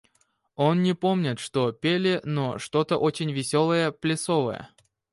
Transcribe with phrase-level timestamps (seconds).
[0.55, 4.69] Он не помнит, что пели, но что-то очень веселое, плясовое.